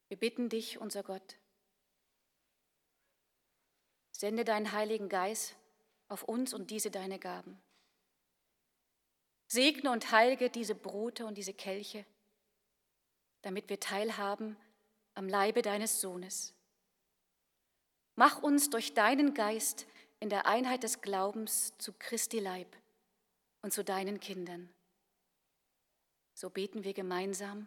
[0.08, 1.36] Wir bitten dich, unser Gott,
[4.12, 5.56] sende deinen Heiligen Geist
[6.08, 7.60] auf uns und diese deine Gaben.
[9.48, 12.04] Segne und heilige diese Brote und diese Kelche,
[13.42, 14.56] damit wir teilhaben
[15.14, 16.54] am Leibe deines Sohnes.
[18.16, 19.86] Mach uns durch deinen Geist
[20.20, 22.74] in der Einheit des Glaubens zu Christi Leib
[23.62, 24.68] und zu deinen Kindern.
[26.34, 27.66] So beten wir gemeinsam.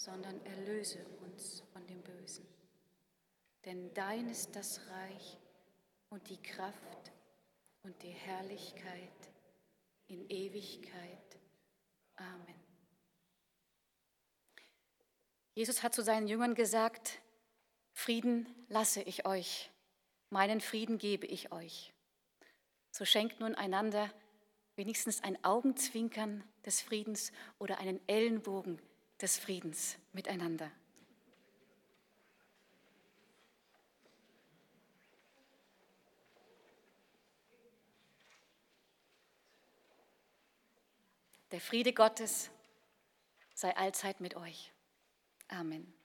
[0.00, 2.46] sondern erlöse uns von dem Bösen.
[3.66, 5.38] Denn dein ist das Reich
[6.08, 7.12] und die Kraft
[7.82, 9.30] und die Herrlichkeit
[10.06, 11.38] in Ewigkeit.
[12.16, 12.54] Amen.
[15.54, 17.20] Jesus hat zu seinen Jüngern gesagt,
[17.92, 19.70] Frieden lasse ich euch,
[20.30, 21.92] meinen Frieden gebe ich euch.
[22.90, 24.10] So schenkt nun einander
[24.76, 28.80] wenigstens ein Augenzwinkern des Friedens oder einen Ellenbogen
[29.20, 30.70] des Friedens miteinander.
[41.50, 42.50] Der Friede Gottes
[43.54, 44.72] sei allzeit mit euch.
[45.48, 45.99] Amen.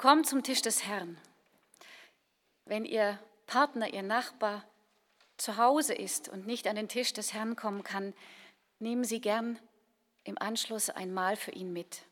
[0.00, 1.18] Kommt zum Tisch des Herrn.
[2.64, 4.64] Wenn Ihr Partner, Ihr Nachbar
[5.36, 8.14] zu Hause ist und nicht an den Tisch des Herrn kommen kann,
[8.78, 9.58] nehmen Sie gern
[10.24, 12.06] im Anschluss ein Mahl für ihn mit.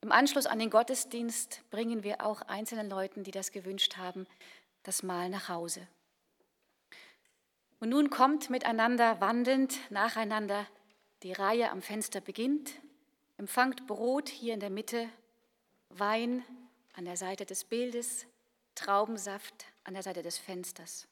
[0.00, 4.26] Im Anschluss an den Gottesdienst bringen wir auch einzelnen Leuten, die das gewünscht haben,
[4.82, 5.86] das Mahl nach Hause.
[7.78, 10.66] Und nun kommt miteinander wandelnd nacheinander,
[11.24, 12.72] die Reihe am Fenster beginnt,
[13.36, 15.10] empfangt Brot hier in der Mitte,
[15.90, 16.42] Wein
[17.00, 18.26] an der Seite des Bildes,
[18.74, 21.08] Traubensaft an der Seite des Fensters.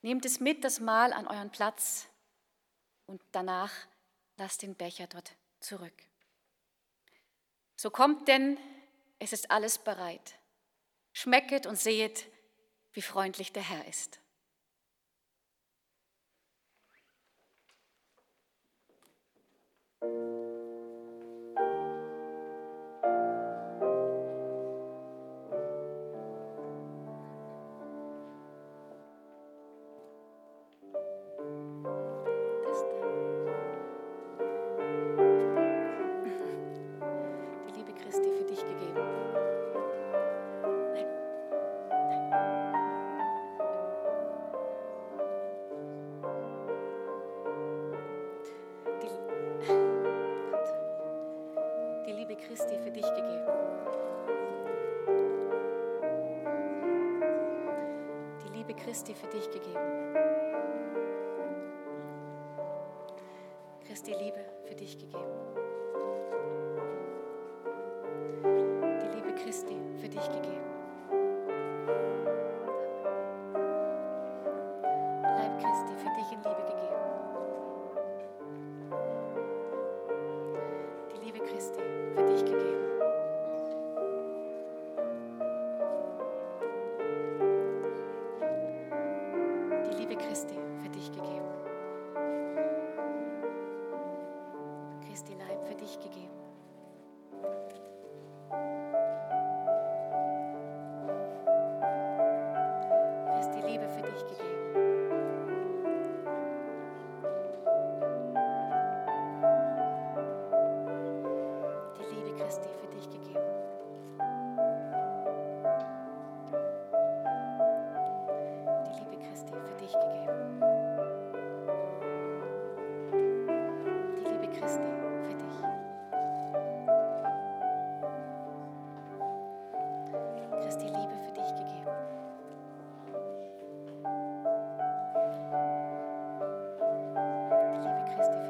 [0.00, 2.08] Nehmt es mit, das Mahl an euren Platz
[3.04, 3.70] und danach
[4.38, 5.92] lasst den Becher dort zurück.
[7.76, 8.56] So kommt denn,
[9.18, 10.38] es ist alles bereit.
[11.12, 12.24] Schmecket und sehet,
[12.94, 14.20] wie freundlich der Herr ist.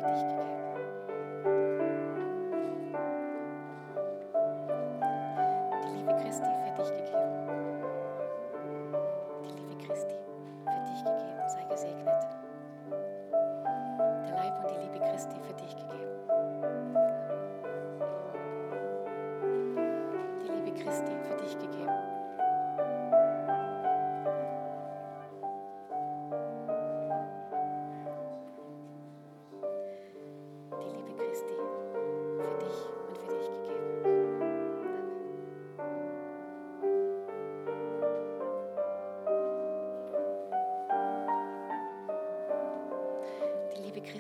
[0.09, 0.48] Christi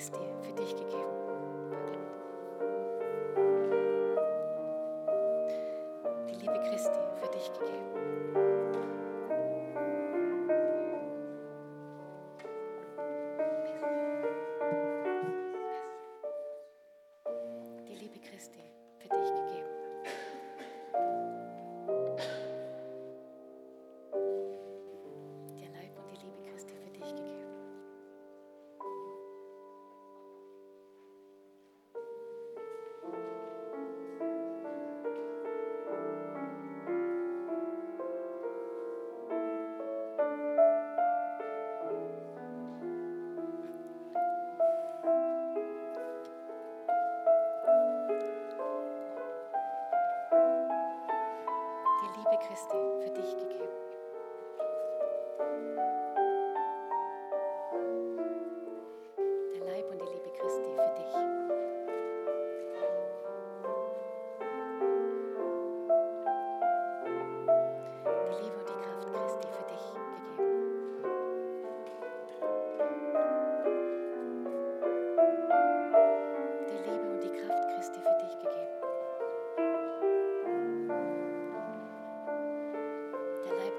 [0.00, 0.27] für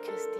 [0.03, 0.39] Christi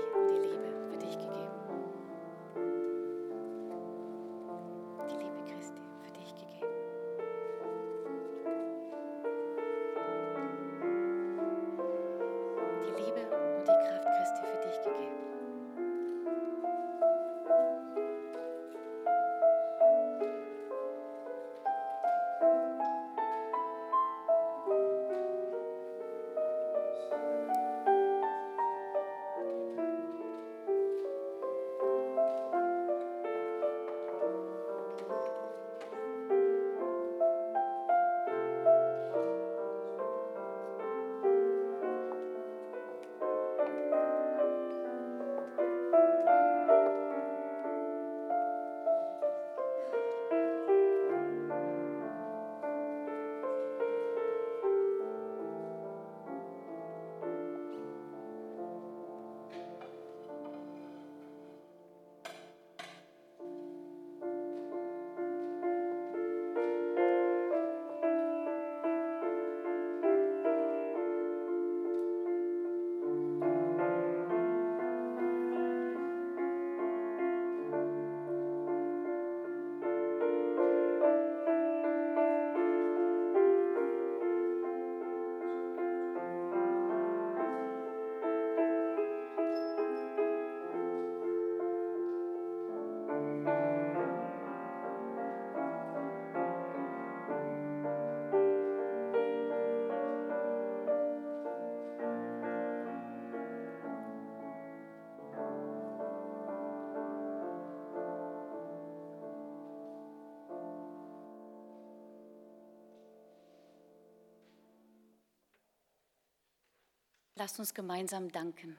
[117.40, 118.76] Lasst uns gemeinsam danken.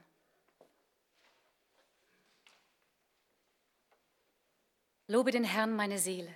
[5.06, 6.32] Lobe den Herrn meine Seele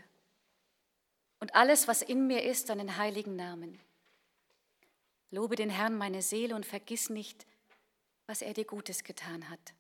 [1.39, 3.79] und alles, was in mir ist, seinen heiligen Namen.
[5.29, 7.47] Lobe den Herrn meine Seele und vergiss nicht,
[8.27, 9.75] was er dir Gutes getan hat.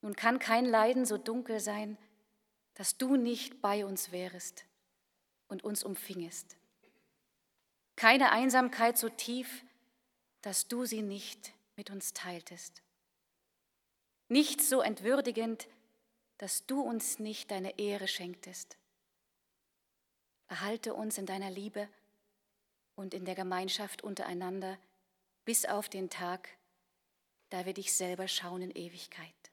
[0.00, 1.98] Nun kann kein Leiden so dunkel sein,
[2.74, 4.64] dass du nicht bei uns wärest
[5.48, 6.56] und uns umfingest.
[7.96, 9.64] Keine Einsamkeit so tief,
[10.48, 12.82] dass du sie nicht mit uns teiltest.
[14.28, 15.68] Nichts so entwürdigend,
[16.38, 18.78] dass du uns nicht deine Ehre schenktest.
[20.46, 21.86] Erhalte uns in deiner Liebe
[22.94, 24.78] und in der Gemeinschaft untereinander
[25.44, 26.48] bis auf den Tag,
[27.50, 29.50] da wir dich selber schauen in Ewigkeit.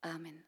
[0.00, 0.42] Amen.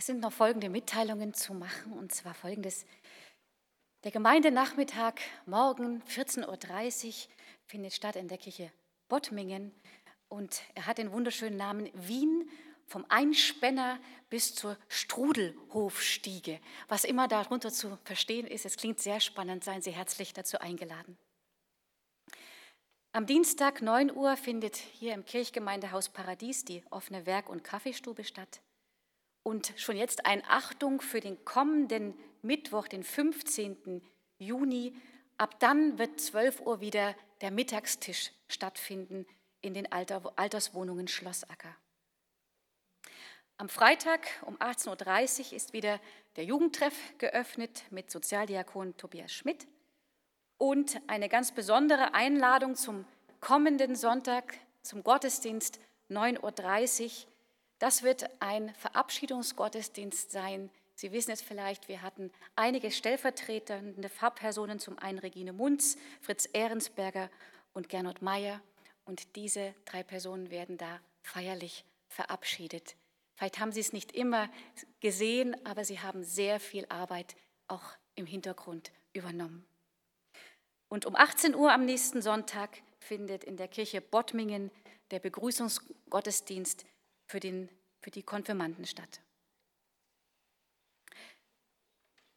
[0.00, 2.86] Es sind noch folgende Mitteilungen zu machen, und zwar folgendes.
[4.02, 7.12] Der Gemeindenachmittag morgen 14.30 Uhr
[7.66, 8.72] findet statt in der Kirche
[9.10, 9.74] Bottmingen
[10.30, 12.48] und er hat den wunderschönen Namen Wien
[12.86, 16.60] vom Einspänner bis zur Strudelhofstiege.
[16.88, 21.18] Was immer darunter zu verstehen ist, es klingt sehr spannend, seien Sie herzlich dazu eingeladen.
[23.12, 28.62] Am Dienstag 9 Uhr findet hier im Kirchgemeindehaus Paradies die offene Werk- und Kaffeestube statt.
[29.50, 34.00] Und schon jetzt ein Achtung für den kommenden Mittwoch, den 15.
[34.38, 34.94] Juni.
[35.38, 39.26] Ab dann wird 12 Uhr wieder der Mittagstisch stattfinden
[39.60, 41.74] in den Alterswohnungen Schlossacker.
[43.56, 45.98] Am Freitag um 18.30 Uhr ist wieder
[46.36, 49.66] der Jugendtreff geöffnet mit Sozialdiakon Tobias Schmidt
[50.58, 53.04] und eine ganz besondere Einladung zum
[53.40, 57.30] kommenden Sonntag zum Gottesdienst 9.30 Uhr
[57.80, 60.70] das wird ein Verabschiedungsgottesdienst sein.
[60.94, 67.30] Sie wissen es vielleicht, wir hatten einige stellvertretende Fachpersonen, zum einen Regine Munz, Fritz Ehrensberger
[67.72, 68.60] und Gernot Meyer.
[69.06, 72.96] Und diese drei Personen werden da feierlich verabschiedet.
[73.34, 74.50] Vielleicht haben Sie es nicht immer
[75.00, 77.34] gesehen, aber Sie haben sehr viel Arbeit
[77.66, 79.64] auch im Hintergrund übernommen.
[80.90, 84.70] Und um 18 Uhr am nächsten Sonntag findet in der Kirche Bottmingen
[85.12, 86.84] der Begrüßungsgottesdienst
[87.30, 87.68] für, den,
[88.00, 89.20] für die Konfirmanden statt.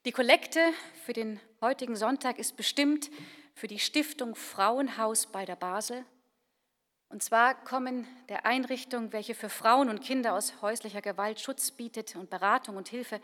[0.05, 0.59] Die Kollekte
[1.03, 3.09] für den heutigen Sonntag ist bestimmt
[3.55, 6.05] für die Stiftung Frauenhaus bei der Basel.
[7.09, 12.15] Und zwar kommen der Einrichtung, welche für Frauen und Kinder aus häuslicher Gewalt Schutz bietet
[12.15, 13.19] und Beratung und Hilfe.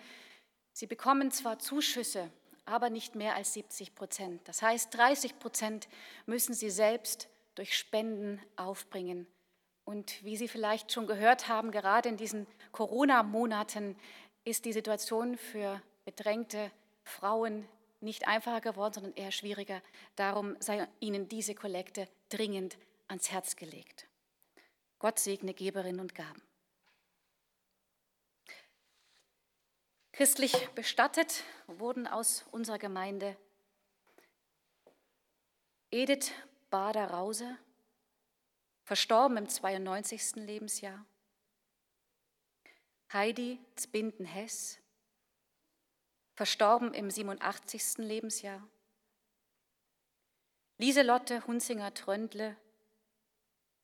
[0.73, 2.31] Sie bekommen zwar Zuschüsse,
[2.65, 4.47] aber nicht mehr als 70 Prozent.
[4.47, 5.87] Das heißt, 30 Prozent
[6.25, 9.27] müssen sie selbst durch Spenden aufbringen.
[9.89, 13.97] Und wie Sie vielleicht schon gehört haben, gerade in diesen Corona-Monaten
[14.43, 16.71] ist die Situation für bedrängte
[17.01, 17.67] Frauen
[17.99, 19.81] nicht einfacher geworden, sondern eher schwieriger.
[20.15, 22.77] Darum sei Ihnen diese Kollekte dringend
[23.07, 24.05] ans Herz gelegt.
[24.99, 26.43] Gott segne Geberinnen und Gaben.
[30.11, 33.35] Christlich bestattet wurden aus unserer Gemeinde
[35.89, 36.31] Edith
[36.69, 37.57] Bader-Rause,
[38.89, 40.37] verstorben im 92.
[40.37, 41.05] Lebensjahr.
[43.13, 44.79] Heidi Zbinden-Hess,
[46.33, 47.99] verstorben im 87.
[47.99, 48.67] Lebensjahr.
[50.79, 52.57] Lieselotte Hunzinger-Tröndle,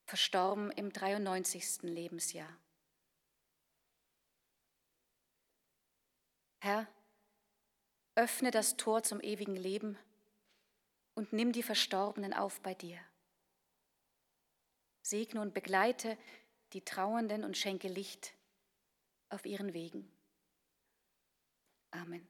[0.06, 1.82] verstorben im 93.
[1.82, 2.58] Lebensjahr.
[6.58, 6.88] Herr,
[8.16, 9.96] öffne das Tor zum ewigen Leben
[11.14, 12.98] und nimm die Verstorbenen auf bei dir.
[15.08, 16.18] Segne und begleite
[16.72, 18.34] die Trauernden und schenke Licht
[19.28, 20.10] auf ihren Wegen.
[21.92, 22.26] Amen.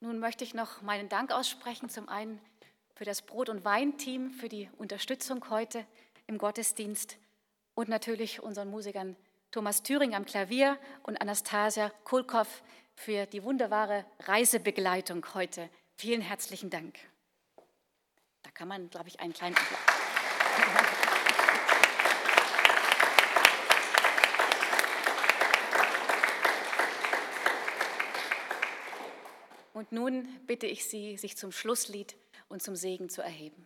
[0.00, 2.40] Nun möchte ich noch meinen Dank aussprechen, zum einen
[2.94, 5.86] für das Brot- und Weinteam, für die Unterstützung heute
[6.26, 7.18] im Gottesdienst
[7.74, 9.16] und natürlich unseren Musikern
[9.50, 12.62] Thomas Thüring am Klavier und Anastasia Kulkow
[12.94, 15.68] für die wunderbare Reisebegleitung heute.
[15.96, 16.98] Vielen herzlichen Dank.
[18.54, 19.80] Kann man, glaube ich, einen kleinen Applaus.
[29.72, 32.16] Und nun bitte ich Sie, sich zum Schlusslied
[32.48, 33.63] und zum Segen zu erheben.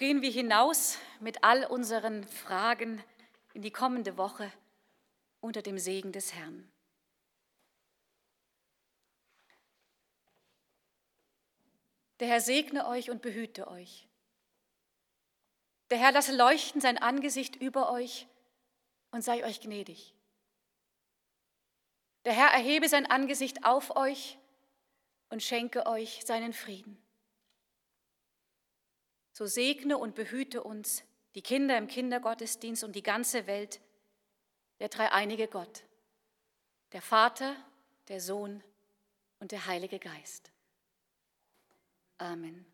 [0.00, 3.04] Gehen wir hinaus mit all unseren Fragen
[3.52, 4.50] in die kommende Woche
[5.40, 6.72] unter dem Segen des Herrn.
[12.18, 14.08] Der Herr segne euch und behüte euch.
[15.90, 18.26] Der Herr lasse leuchten sein Angesicht über euch
[19.10, 20.14] und sei euch gnädig.
[22.24, 24.38] Der Herr erhebe sein Angesicht auf euch
[25.28, 26.99] und schenke euch seinen Frieden
[29.40, 31.02] so segne und behüte uns,
[31.34, 33.80] die Kinder im Kindergottesdienst und die ganze Welt,
[34.80, 35.82] der dreieinige Gott,
[36.92, 37.56] der Vater,
[38.08, 38.62] der Sohn
[39.38, 40.50] und der Heilige Geist.
[42.18, 42.66] Amen.